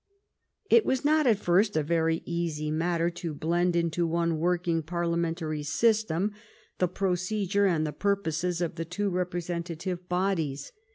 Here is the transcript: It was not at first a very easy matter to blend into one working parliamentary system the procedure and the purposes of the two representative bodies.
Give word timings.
It 0.67 0.83
was 0.83 1.05
not 1.05 1.27
at 1.27 1.37
first 1.37 1.77
a 1.77 1.83
very 1.83 2.23
easy 2.25 2.71
matter 2.71 3.11
to 3.11 3.35
blend 3.35 3.75
into 3.75 4.07
one 4.07 4.39
working 4.39 4.81
parliamentary 4.81 5.61
system 5.61 6.31
the 6.79 6.87
procedure 6.87 7.67
and 7.67 7.85
the 7.85 7.93
purposes 7.93 8.61
of 8.61 8.77
the 8.77 8.85
two 8.85 9.11
representative 9.11 10.09
bodies. 10.09 10.71